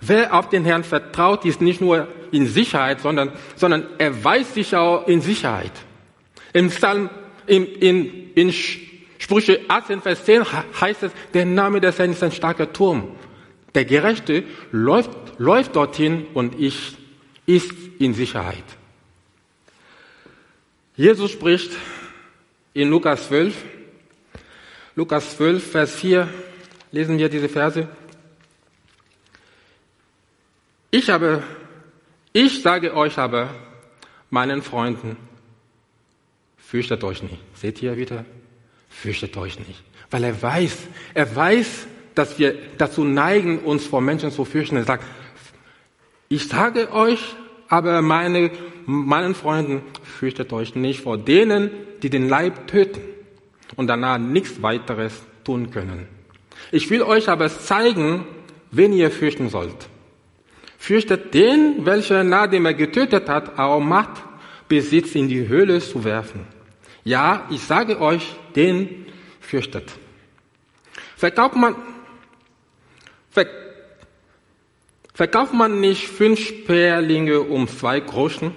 [0.00, 4.74] Wer auf den Herrn vertraut, ist nicht nur in Sicherheit, sondern, sondern er weiß sich
[4.74, 5.72] auch in Sicherheit.
[6.52, 7.10] Im Psalm,
[7.46, 8.52] in, in, in
[9.18, 10.44] Sprüche 18, Vers 10
[10.80, 13.08] heißt es, der Name des Herrn ist ein starker Turm.
[13.74, 16.96] Der Gerechte läuft, läuft dorthin und ich
[17.46, 18.64] ist in Sicherheit.
[21.02, 21.72] Jesus spricht,
[22.74, 23.56] in Lukas 12.
[24.94, 26.28] Lukas 12, Vers 4
[26.92, 27.88] lesen wir diese Verse.
[30.92, 31.42] Ich habe,
[32.32, 33.52] ich sage euch aber,
[34.30, 35.16] meinen Freunden,
[36.56, 37.38] fürchtet euch nicht.
[37.54, 38.24] Seht ihr wieder?
[38.88, 39.82] Fürchtet euch nicht.
[40.08, 40.78] Weil er weiß,
[41.14, 44.76] er weiß, dass wir dazu neigen, uns vor Menschen zu fürchten.
[44.76, 45.04] Er sagt,
[46.28, 47.34] ich sage euch,
[47.72, 48.50] aber meine,
[48.84, 51.70] meinen Freunden, fürchtet euch nicht vor denen,
[52.02, 53.00] die den Leib töten
[53.76, 56.06] und danach nichts weiteres tun können.
[56.70, 58.26] Ich will euch aber zeigen,
[58.70, 59.88] wen ihr fürchten sollt.
[60.76, 64.22] Fürchtet den, welcher nachdem er getötet hat, auch Macht
[64.68, 66.46] besitzt, in die Höhle zu werfen.
[67.04, 69.06] Ja, ich sage euch, den
[69.40, 69.90] fürchtet.
[71.16, 71.74] Verkauft man,
[73.30, 73.71] verkauft
[75.52, 78.52] man nicht fünf Sperlinge um zwei Groschen?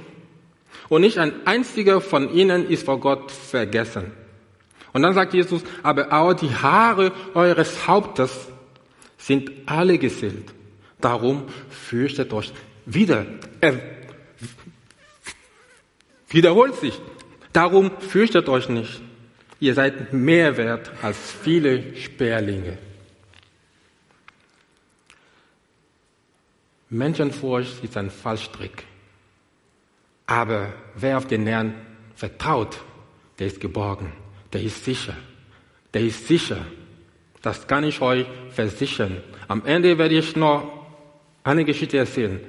[0.88, 4.12] Und nicht ein einziger von ihnen ist vor Gott vergessen.
[4.94, 8.48] Und dann sagt Jesus, aber auch die Haare eures Hauptes
[9.18, 10.54] sind alle gezählt.
[11.02, 12.54] Darum fürchtet euch.
[12.86, 13.26] Wieder,
[13.60, 13.80] er
[16.30, 17.00] wiederholt sich.
[17.52, 19.02] Darum fürchtet euch nicht.
[19.60, 22.78] Ihr seid mehr wert als viele Sperlinge.
[26.98, 28.84] Menschenfurcht ist ein Fallstrick.
[30.28, 31.76] Aber wer auf den Herrn
[32.16, 32.80] vertraut,
[33.38, 34.12] der ist geborgen,
[34.54, 35.16] der ist sicher,
[35.94, 36.66] der ist sicher.
[37.42, 39.18] Das kann ich euch versichern.
[39.48, 40.88] Am Ende werde ich noch
[41.44, 42.40] eine Geschichte erzählen.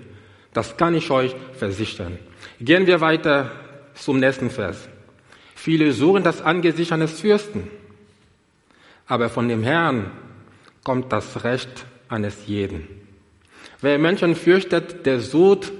[0.54, 2.18] Das kann ich euch versichern.
[2.60, 3.50] Gehen wir weiter
[3.94, 4.88] zum nächsten Vers.
[5.54, 7.68] Viele suchen das Angesicht eines Fürsten,
[9.06, 10.12] aber von dem Herrn
[10.82, 13.05] kommt das Recht eines jeden.
[13.80, 15.72] Wer Menschen fürchtet, der sucht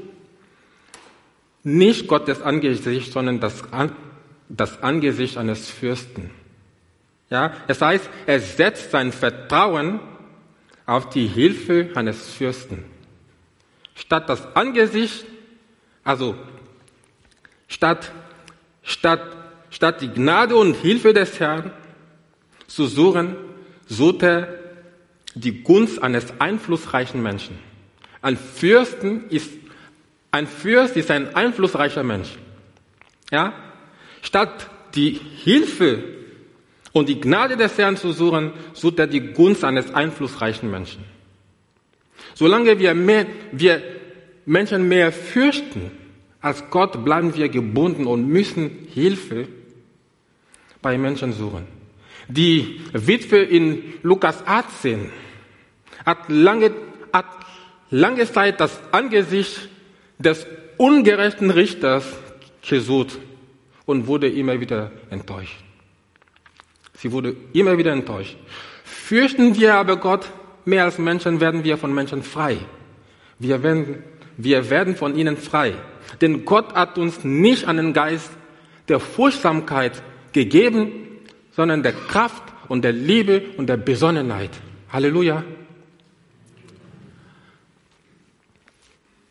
[1.63, 3.63] nicht Gottes Angesicht, sondern das,
[4.49, 6.31] das Angesicht eines Fürsten.
[7.29, 9.99] Ja, es heißt, er setzt sein Vertrauen
[10.85, 12.85] auf die Hilfe eines Fürsten.
[13.97, 15.25] Statt das Angesicht,
[16.05, 16.37] also
[17.67, 18.13] statt,
[18.83, 19.23] statt,
[19.71, 21.73] statt die Gnade und Hilfe des Herrn
[22.69, 23.35] zu suchen,
[23.87, 24.49] sucht er
[25.35, 27.59] die Gunst eines einflussreichen Menschen.
[28.23, 29.51] Ein Fürsten ist
[30.31, 32.29] ein Fürst ist ein einflussreicher Mensch.
[33.31, 33.55] Ja?
[34.21, 36.03] Statt die Hilfe
[36.93, 41.05] und die Gnade des Herrn zu suchen, sucht er die Gunst eines einflussreichen Menschen.
[42.35, 43.83] Solange wir, mehr, wir
[44.45, 45.91] Menschen mehr fürchten
[46.41, 49.49] als Gott, bleiben wir gebunden und müssen Hilfe
[50.83, 51.67] bei Menschen suchen.
[52.29, 55.11] Die Witwe in Lukas 18
[56.05, 56.73] hat lange,
[57.91, 59.69] lange Zeit das Angesicht
[60.19, 60.47] des
[60.77, 62.05] ungerechten Richters
[62.69, 63.19] gesucht
[63.85, 65.57] und wurde immer wieder enttäuscht.
[66.95, 68.37] Sie wurde immer wieder enttäuscht.
[68.85, 70.29] Fürchten wir aber Gott
[70.65, 72.59] mehr als Menschen, werden wir von Menschen frei.
[73.39, 74.03] Wir werden,
[74.37, 75.75] wir werden von ihnen frei.
[76.21, 78.31] Denn Gott hat uns nicht einen Geist
[78.89, 80.93] der Furchtsamkeit gegeben,
[81.53, 84.51] sondern der Kraft und der Liebe und der Besonnenheit.
[84.93, 85.45] Halleluja.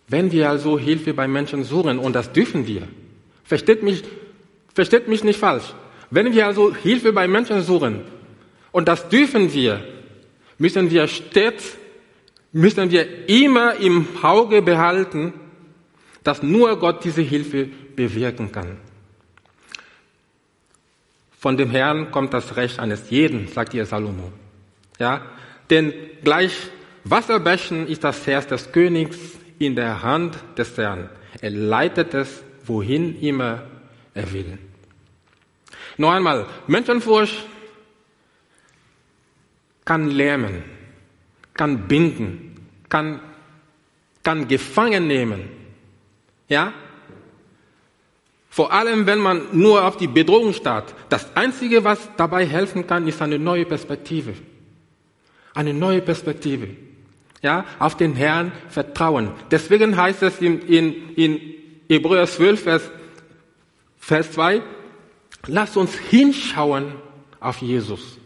[0.07, 2.87] Wenn wir also Hilfe bei Menschen suchen, und das dürfen wir,
[3.43, 4.03] versteht mich,
[4.73, 5.73] versteht mich nicht falsch,
[6.11, 8.01] wenn wir also Hilfe bei Menschen suchen,
[8.71, 9.83] und das dürfen wir,
[10.57, 11.77] müssen wir stets,
[12.51, 15.33] müssen wir immer im Auge behalten,
[16.23, 18.77] dass nur Gott diese Hilfe bewirken kann.
[21.39, 24.31] Von dem Herrn kommt das Recht eines jeden, sagt ihr Salomo.
[24.99, 25.21] Ja,
[25.69, 26.53] denn gleich
[27.03, 29.17] Wasserbächen ist das Herz des Königs
[29.59, 31.09] in der Hand des Herrn.
[31.41, 33.63] Er leitet es, wohin immer
[34.13, 34.57] er will.
[35.97, 37.45] Noch einmal, Menschenfurcht
[39.85, 40.63] kann lähmen,
[41.53, 43.19] kann binden, kann,
[44.23, 45.49] kann gefangen nehmen.
[46.47, 46.73] Ja?
[48.49, 50.95] Vor allem, wenn man nur auf die Bedrohung starrt.
[51.09, 54.33] Das Einzige, was dabei helfen kann, ist eine neue Perspektive.
[55.53, 56.69] Eine neue Perspektive
[57.41, 59.31] ja, auf den Herrn vertrauen.
[59.51, 61.41] Deswegen heißt es in, in, in
[61.89, 62.91] Hebräer 12, Vers,
[63.97, 64.61] Vers 2,
[65.47, 66.93] lass uns hinschauen
[67.39, 68.17] auf Jesus,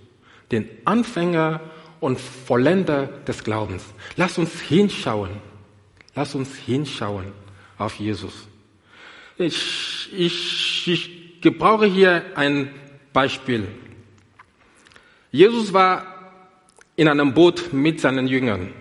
[0.51, 1.61] den Anfänger
[1.99, 3.83] und Vollender des Glaubens.
[4.15, 5.31] Lass uns hinschauen.
[6.15, 7.31] Lass uns hinschauen
[7.77, 8.47] auf Jesus.
[9.37, 12.71] Ich, ich, ich gebrauche hier ein
[13.13, 13.67] Beispiel.
[15.31, 16.05] Jesus war
[16.95, 18.73] in einem Boot mit seinen Jüngern.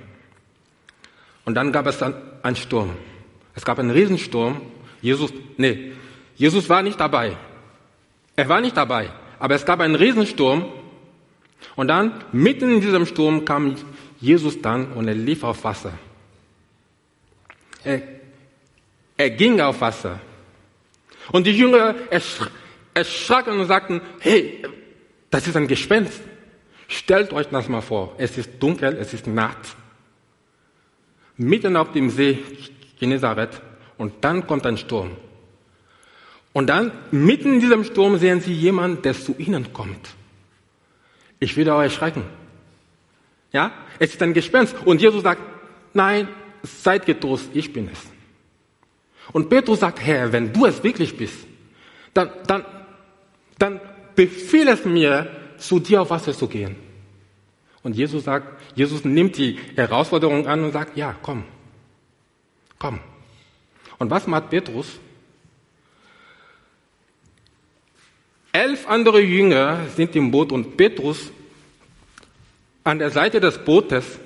[1.49, 2.91] Und dann gab es einen Sturm.
[3.55, 4.61] Es gab einen Riesensturm.
[5.01, 5.93] Jesus, nee,
[6.37, 7.39] Jesus war nicht dabei.
[8.37, 9.09] Er war nicht dabei.
[9.39, 10.67] aber es gab einen Riesensturm
[11.75, 13.77] und dann mitten in diesem Sturm kam
[14.21, 15.95] Jesus dann und er lief auf Wasser.
[17.83, 18.03] Er,
[19.17, 20.21] er ging auf Wasser.
[21.33, 21.95] Und die Jünger
[22.93, 24.67] erschraken und sagten, hey,
[25.31, 26.21] das ist ein Gespenst.
[26.89, 28.17] Stellt euch das mal vor.
[28.19, 29.77] Es ist dunkel, es ist Nacht.
[31.39, 32.39] Mitten auf dem See
[32.99, 33.63] Genezareth
[33.97, 35.13] und dann kommt ein Sturm.
[36.53, 40.09] Und dann, mitten in diesem Sturm, sehen sie jemanden, der zu ihnen kommt.
[41.39, 42.25] Ich würde euch erschrecken.
[43.53, 43.73] Ja?
[43.99, 44.75] Es ist ein Gespenst.
[44.85, 45.41] Und Jesus sagt,
[45.95, 46.29] nein,
[46.63, 48.01] seid getrost, ich bin es.
[49.33, 51.47] Und Petrus sagt, Herr, wenn du es wirklich bist,
[52.15, 52.65] dann, dann,
[53.59, 53.81] dann
[54.15, 56.77] befiehl es mir, zu dir auf Wasser zu gehen.
[57.83, 61.43] Und Jesus sagt, Jesus nimmt die Herausforderung an und sagt, ja, komm,
[62.79, 63.01] komm.
[63.99, 65.01] Und was macht Petrus?
[68.53, 71.33] Elf andere Jünger sind im Boot und Petrus
[72.85, 74.21] an der Seite des Bootes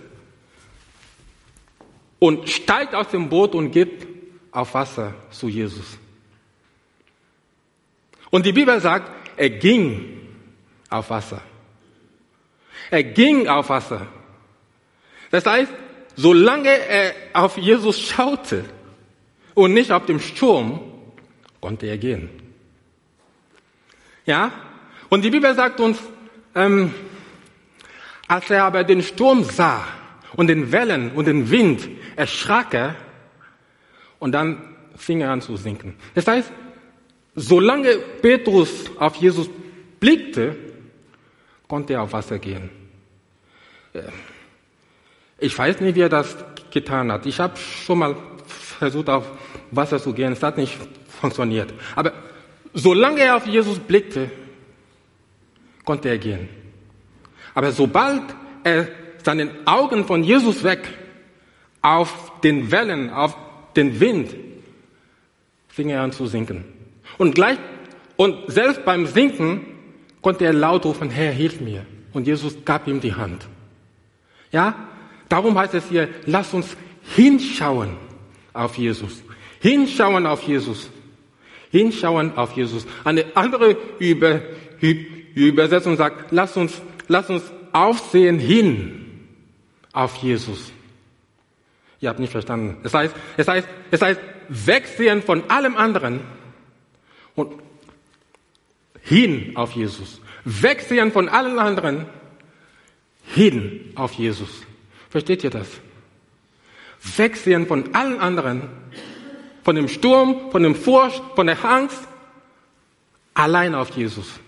[2.19, 4.07] und steigt aus dem Boot und geht
[4.51, 5.97] auf Wasser zu Jesus.
[8.29, 10.29] Und die Bibel sagt, er ging
[10.91, 11.41] auf Wasser.
[12.91, 14.07] Er ging auf Wasser.
[15.33, 15.73] Das heißt,
[16.15, 18.65] solange er auf Jesus schaute
[19.55, 20.81] und nicht auf dem Sturm,
[21.61, 22.29] konnte er gehen.
[24.27, 24.53] Ja?
[25.09, 25.99] Und die Bibel sagt uns,
[26.55, 26.95] ähm,
[28.29, 29.85] als er aber den Sturm sah
[30.37, 32.97] und den Wellen und den Wind, erschrak er
[34.19, 35.97] und dann fing er an zu sinken.
[36.15, 36.53] Das heißt,
[37.35, 39.49] solange Petrus auf Jesus
[39.99, 40.57] blickte,
[41.69, 42.69] konnte er auf Wasser gehen.
[45.43, 46.37] Ich weiß nicht, wie er das
[46.71, 47.27] getan hat.
[47.27, 49.31] Ich habe schon mal versucht, auf
[49.71, 50.33] Wasser zu gehen.
[50.33, 50.79] Es hat nicht
[51.21, 51.73] funktioniert.
[51.95, 52.13] Aber
[52.75, 54.31] Solange er auf Jesus blickte,
[55.85, 56.49] konnte er gehen.
[57.55, 58.23] Aber sobald
[58.65, 58.89] er
[59.23, 60.89] seinen Augen von Jesus weg
[61.83, 63.37] auf den Wellen, auf
[63.77, 64.35] den Wind,
[65.69, 66.65] fing er an zu sinken.
[67.19, 67.59] Und gleich,
[68.17, 69.67] und selbst beim Sinken
[70.23, 71.85] konnte er laut rufen, Herr, hilf mir.
[72.13, 73.47] Und Jesus gab ihm die Hand.
[74.51, 74.89] Ja?
[75.33, 76.77] Darum heißt es hier, lass uns
[77.17, 77.97] hinschauen
[78.53, 79.23] auf Jesus.
[79.61, 80.91] Hinschauen auf Jesus
[81.73, 82.87] hinschauen auf Jesus.
[83.03, 84.43] Eine andere Über,
[85.35, 87.43] Übersetzung sagt, lass uns, lass uns
[87.73, 89.27] aufsehen hin
[89.93, 90.71] auf Jesus.
[92.01, 92.77] Ihr habt nicht verstanden.
[92.85, 96.21] Es heißt, es heißt, es heißt, wegsehen von allem anderen
[97.35, 97.55] und
[99.01, 100.21] hin auf Jesus.
[100.45, 102.07] Wegsehen von allen anderen
[103.25, 104.63] hin auf Jesus.
[105.13, 105.69] Versteht ihr das?
[107.17, 108.63] Wegsehen von allen anderen
[109.63, 112.01] von dem Sturm, von dem Furcht, von der Angst,
[113.35, 114.41] allein auf Jesus.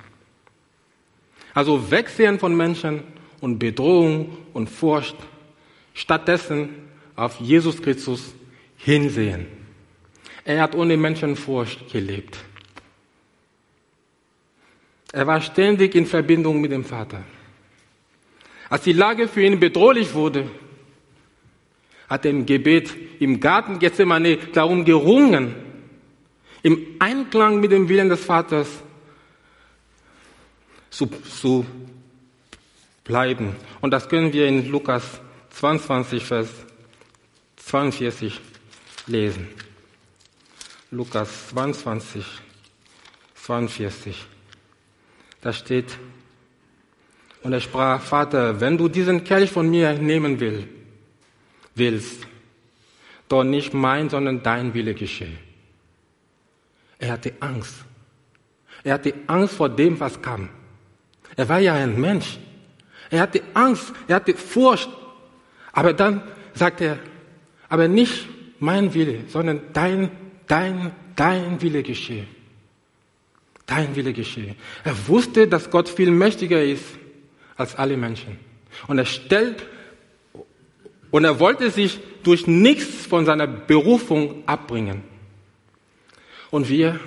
[1.52, 3.02] Also wegsehen von Menschen
[3.42, 5.16] und Bedrohung und Furcht,
[5.92, 6.70] stattdessen
[7.14, 8.34] auf Jesus Christus
[8.78, 9.46] hinsehen.
[10.46, 12.38] Er hat ohne Menschenfurcht gelebt.
[15.12, 17.22] Er war ständig in Verbindung mit dem Vater.
[18.74, 20.50] Als die Lage für ihn bedrohlich wurde,
[22.08, 25.54] hat er im Gebet im Garten Gethsemane darum gerungen,
[26.64, 28.68] im Einklang mit dem Willen des Vaters
[30.90, 31.64] zu, zu
[33.04, 33.54] bleiben.
[33.80, 36.48] Und das können wir in Lukas 22, Vers
[37.54, 38.40] 42
[39.06, 39.46] lesen.
[40.90, 42.24] Lukas 22,
[43.36, 44.26] 42.
[45.42, 45.96] Da steht,
[47.44, 50.66] und er sprach, Vater, wenn du diesen Kelch von mir nehmen willst,
[51.74, 52.26] willst,
[53.28, 55.36] doch nicht mein, sondern dein Wille geschehe.
[56.98, 57.84] Er hatte Angst.
[58.82, 60.48] Er hatte Angst vor dem, was kam.
[61.36, 62.38] Er war ja ein Mensch.
[63.10, 64.88] Er hatte Angst, er hatte Furcht.
[65.72, 66.22] Aber dann
[66.54, 66.98] sagt er,
[67.68, 68.26] aber nicht
[68.58, 70.10] mein Wille, sondern dein,
[70.46, 72.26] dein, dein Wille geschehe.
[73.66, 74.56] Dein Wille geschehe.
[74.82, 77.03] Er wusste, dass Gott viel mächtiger ist
[77.56, 78.38] als alle Menschen.
[78.86, 79.64] Und er stellt
[81.10, 85.04] und er wollte sich durch nichts von seiner Berufung abbringen.
[86.50, 86.98] Und wir,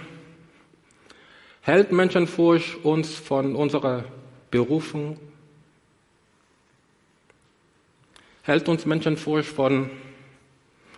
[1.62, 4.06] hält Menschenfurcht uns von unserer
[4.52, 5.20] Berufung?
[8.44, 9.90] Hält uns Menschenfurcht von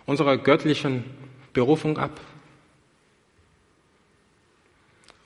[0.06, 1.04] unserer göttlichen
[1.52, 2.20] Berufung ab?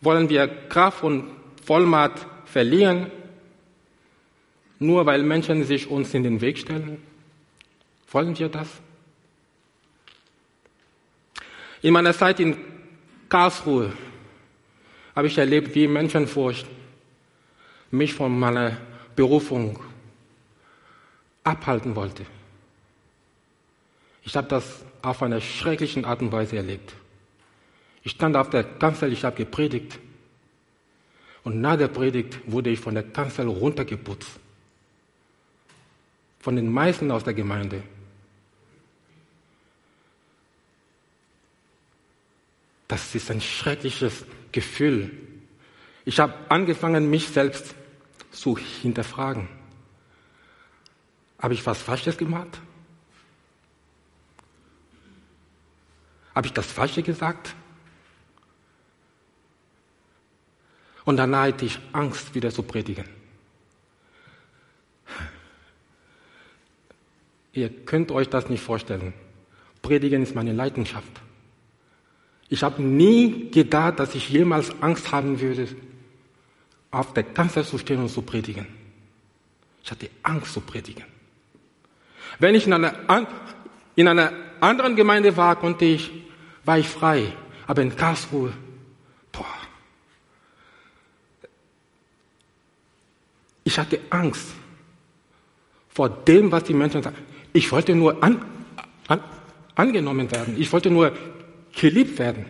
[0.01, 1.31] Wollen wir Kraft und
[1.64, 3.11] Vollmacht verlieren,
[4.79, 7.03] nur weil Menschen sich uns in den Weg stellen?
[8.11, 8.68] Wollen wir das?
[11.83, 12.57] In meiner Zeit in
[13.29, 13.93] Karlsruhe
[15.14, 16.66] habe ich erlebt, wie Menschenfurcht
[17.91, 18.77] mich von meiner
[19.14, 19.79] Berufung
[21.45, 22.25] abhalten wollte.
[24.22, 26.95] Ich habe das auf eine schreckliche Art und Weise erlebt.
[28.03, 29.99] Ich stand auf der Kanzel, ich habe gepredigt.
[31.43, 34.41] Und nach der Predigt wurde ich von der Kanzel runtergeputzt.
[36.45, 37.82] Von den meisten aus der Gemeinde.
[42.86, 45.11] Das ist ein schreckliches Gefühl.
[46.05, 47.74] Ich habe angefangen, mich selbst
[48.30, 49.49] zu hinterfragen.
[51.38, 52.61] Habe ich was Falsches gemacht?
[56.34, 57.55] Habe ich das Falsche gesagt?
[61.07, 63.24] Und danach hatte ich Angst, wieder zu predigen.
[67.55, 69.15] Ihr könnt euch das nicht vorstellen.
[69.81, 71.23] Predigen ist meine Leidenschaft.
[72.49, 75.69] Ich habe nie gedacht, dass ich jemals Angst haben würde,
[76.91, 78.67] auf der Kanzel zu stehen und zu predigen.
[79.83, 81.05] Ich hatte Angst zu predigen.
[82.39, 82.95] Wenn ich in einer,
[83.95, 86.11] in einer anderen Gemeinde war, konnte ich,
[86.65, 87.33] war ich frei.
[87.67, 88.53] Aber in Karlsruhe,
[89.31, 89.47] boah.
[93.63, 94.49] Ich hatte Angst
[95.89, 97.17] vor dem, was die Menschen sagen.
[97.55, 98.45] Ich wollte nur an,
[99.07, 99.23] an,
[99.77, 100.61] angenommen werden.
[100.61, 101.17] Ich wollte nur
[101.73, 102.47] geliebt werden.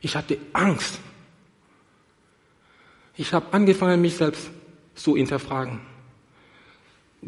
[0.00, 0.98] Ich hatte Angst.
[3.16, 4.50] Ich habe angefangen, mich selbst
[4.96, 5.80] zu hinterfragen.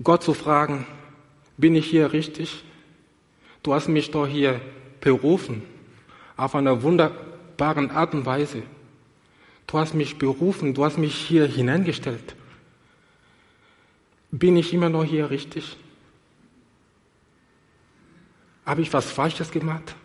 [0.03, 0.87] Gott zu fragen,
[1.57, 2.65] bin ich hier richtig?
[3.63, 4.61] Du hast mich doch hier
[5.01, 5.63] berufen,
[6.37, 8.65] auf einer wunderbaren Art und Weise.
[9.69, 12.35] Du hast mich berufen, du hast mich hier hineingestellt.
[14.33, 15.77] Bin ich immer noch hier richtig?
[18.69, 19.97] Habe ich was Falsches gemacht?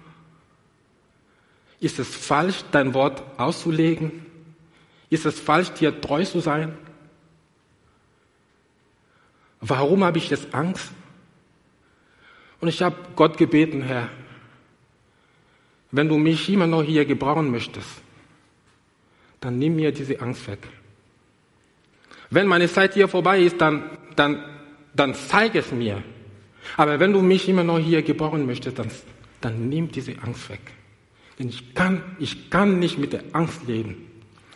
[1.81, 4.25] Ist es falsch, dein Wort auszulegen?
[5.09, 6.77] Ist es falsch, dir treu zu sein?
[9.59, 10.93] Warum habe ich jetzt Angst?
[12.61, 14.07] Und ich habe Gott gebeten, Herr,
[15.91, 17.89] wenn du mich immer noch hier gebrauchen möchtest,
[19.41, 20.65] dann nimm mir diese Angst weg.
[22.29, 24.41] Wenn meine Zeit hier vorbei ist, dann, dann,
[24.95, 26.01] dann zeig es mir.
[26.77, 28.89] Aber wenn du mich immer noch hier gebrauchen möchtest, dann,
[29.41, 30.61] dann nimm diese Angst weg.
[31.39, 34.07] Denn ich kann, ich kann nicht mit der Angst leben.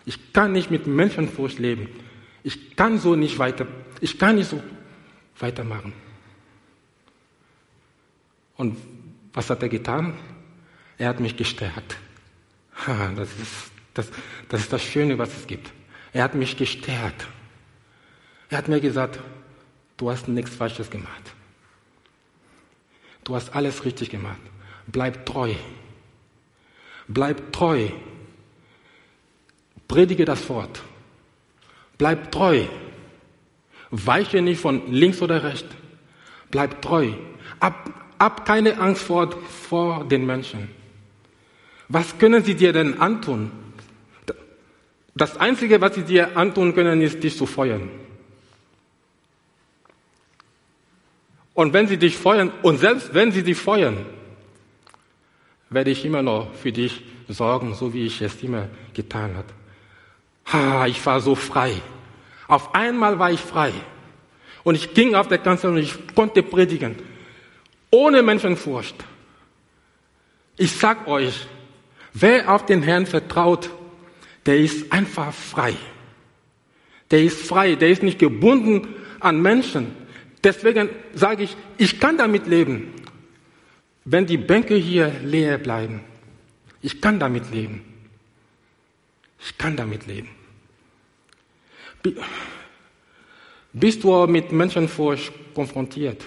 [0.05, 1.89] Ich kann nicht mit Menschenfurcht leben.
[2.43, 3.67] Ich kann so nicht weiter,
[3.99, 4.61] ich kann nicht so
[5.39, 5.93] weitermachen.
[8.55, 8.77] Und
[9.33, 10.13] was hat er getan?
[10.97, 11.97] Er hat mich gestärkt.
[13.15, 14.11] Das ist das,
[14.49, 15.71] das ist das Schöne, was es gibt.
[16.13, 17.27] Er hat mich gestärkt.
[18.49, 19.19] Er hat mir gesagt,
[19.97, 21.33] du hast nichts Falsches gemacht.
[23.27, 24.39] Du hast alles richtig gemacht.
[24.87, 25.53] Bleib treu.
[27.09, 27.89] Bleib treu.
[29.85, 30.81] Predige das Wort.
[31.97, 32.63] Bleib treu.
[33.91, 35.75] Weiche nicht von links oder rechts.
[36.51, 37.11] Bleib treu.
[37.59, 40.69] Ab, ab keine Angst vor, vor den Menschen.
[41.89, 43.51] Was können sie dir denn antun?
[45.15, 47.89] Das Einzige, was sie dir antun können, ist, dich zu feuern.
[51.57, 54.05] Und wenn sie dich feuern, und selbst wenn sie dich feuern,
[55.71, 59.47] werde ich immer noch für dich sorgen, so wie ich es immer getan habe.
[60.53, 61.73] Ha, ich war so frei.
[62.47, 63.73] Auf einmal war ich frei.
[64.63, 66.95] Und ich ging auf der Kanzel und ich konnte predigen.
[67.89, 69.03] Ohne Menschenfurcht.
[70.57, 71.47] Ich sag euch,
[72.13, 73.71] wer auf den Herrn vertraut,
[74.45, 75.73] der ist einfach frei.
[77.09, 80.06] Der ist frei, der ist nicht gebunden an Menschen.
[80.43, 82.93] Deswegen sage ich, ich kann damit leben
[84.09, 85.99] wenn die Bänke hier leer bleiben.
[86.81, 87.83] Ich kann damit leben.
[89.37, 90.29] Ich kann damit leben.
[93.73, 96.23] Bist du mit Menschenfurcht konfrontiert?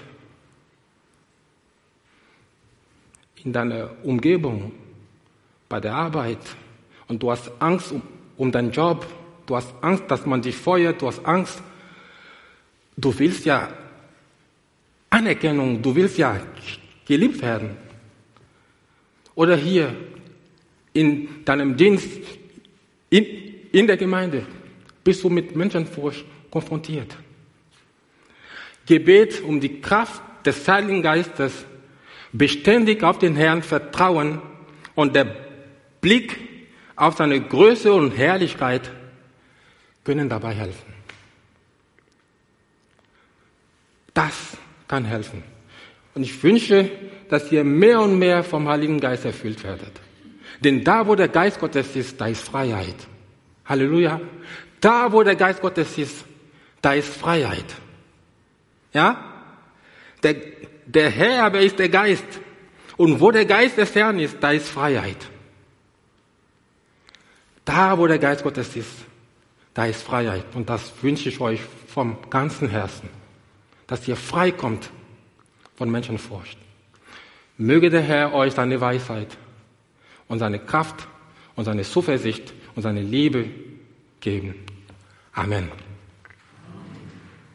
[3.43, 4.71] In deiner Umgebung,
[5.67, 6.55] bei der Arbeit
[7.07, 8.03] und du hast Angst um,
[8.37, 9.07] um deinen Job,
[9.47, 11.63] du hast Angst, dass man dich feuert, du hast Angst.
[12.95, 13.73] Du willst ja
[15.11, 16.39] Anerkennung, du willst ja
[17.05, 17.77] geliebt werden.
[19.35, 19.93] Oder hier
[20.93, 22.09] in deinem Dienst,
[23.09, 23.25] in,
[23.71, 24.45] in der Gemeinde,
[25.03, 27.15] bist du mit Menschenfurcht konfrontiert.
[28.85, 31.65] Gebet um die Kraft des Heiligen Geistes,
[32.31, 34.41] beständig auf den Herrn vertrauen
[34.95, 35.35] und der
[35.99, 36.39] Blick
[36.95, 38.89] auf seine Größe und Herrlichkeit
[40.03, 40.93] können dabei helfen.
[44.13, 44.57] Das
[44.91, 45.41] kann helfen.
[46.13, 46.89] Und ich wünsche,
[47.29, 49.93] dass ihr mehr und mehr vom Heiligen Geist erfüllt werdet.
[50.59, 52.97] Denn da, wo der Geist Gottes ist, da ist Freiheit.
[53.65, 54.19] Halleluja.
[54.81, 56.25] Da, wo der Geist Gottes ist,
[56.81, 57.73] da ist Freiheit.
[58.91, 59.33] Ja?
[60.23, 60.35] Der,
[60.85, 62.41] der Herr aber ist der Geist.
[62.97, 65.29] Und wo der Geist des Herrn ist, da ist Freiheit.
[67.63, 68.91] Da, wo der Geist Gottes ist,
[69.73, 70.43] da ist Freiheit.
[70.53, 73.20] Und das wünsche ich euch vom ganzen Herzen,
[73.91, 74.89] dass ihr frei kommt
[75.75, 76.57] von Menschenfurcht.
[77.57, 79.37] Möge der Herr euch seine Weisheit
[80.29, 81.09] und seine Kraft
[81.57, 83.49] und seine Zuversicht und seine Liebe
[84.21, 84.55] geben.
[85.33, 85.69] Amen.